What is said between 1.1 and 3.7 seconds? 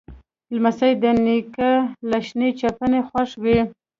نیکه له شین چپنه خوښ وي.